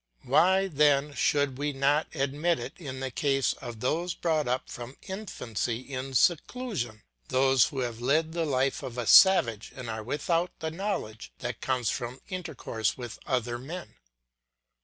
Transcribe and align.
Why 0.23 0.67
then 0.67 1.13
should 1.13 1.59
we 1.59 1.73
not 1.73 2.07
admit 2.15 2.57
it 2.57 2.73
in 2.77 3.01
the 3.01 3.11
case 3.11 3.53
of 3.61 3.81
those 3.81 4.15
brought 4.15 4.47
up 4.47 4.67
from 4.67 4.97
infancy 5.03 5.79
in 5.81 6.15
seclusion, 6.15 7.03
those 7.27 7.65
who 7.65 7.81
have 7.81 8.01
led 8.01 8.31
the 8.31 8.43
life 8.47 8.81
of 8.81 8.97
a 8.97 9.05
savage 9.05 9.71
and 9.75 9.91
are 9.91 10.01
without 10.01 10.57
the 10.59 10.71
knowledge 10.71 11.31
that 11.37 11.61
comes 11.61 11.91
from 11.91 12.19
intercourse 12.29 12.97
with 12.97 13.19
other 13.27 13.59
men. 13.59 13.93